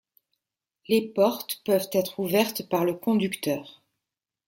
Les 0.89 1.09
portes 1.09 1.61
peuvent 1.63 1.87
être 1.91 2.17
ouvertes 2.19 2.67
par 2.67 2.85
le 2.85 2.95
conducteur. 2.95 3.83